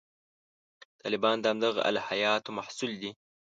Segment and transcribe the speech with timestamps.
[1.01, 3.11] طالبان د همدغه الهیاتو محصول دي.